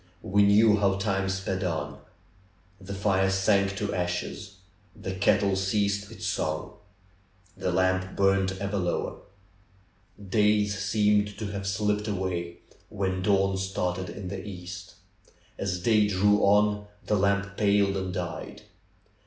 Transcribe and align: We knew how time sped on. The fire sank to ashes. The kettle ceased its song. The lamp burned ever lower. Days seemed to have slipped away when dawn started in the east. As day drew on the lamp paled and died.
We 0.23 0.41
knew 0.41 0.77
how 0.77 0.95
time 0.97 1.29
sped 1.29 1.63
on. 1.63 1.99
The 2.79 2.95
fire 2.95 3.29
sank 3.29 3.75
to 3.75 3.93
ashes. 3.93 4.55
The 4.95 5.13
kettle 5.13 5.55
ceased 5.55 6.09
its 6.11 6.25
song. 6.25 6.73
The 7.55 7.71
lamp 7.71 8.15
burned 8.17 8.53
ever 8.59 8.77
lower. 8.79 9.17
Days 10.27 10.75
seemed 10.75 11.37
to 11.37 11.51
have 11.51 11.67
slipped 11.67 12.07
away 12.07 12.61
when 12.89 13.21
dawn 13.21 13.57
started 13.57 14.09
in 14.09 14.29
the 14.29 14.43
east. 14.43 14.95
As 15.59 15.79
day 15.79 16.07
drew 16.07 16.39
on 16.39 16.87
the 17.05 17.15
lamp 17.15 17.55
paled 17.55 17.95
and 17.95 18.11
died. 18.11 18.63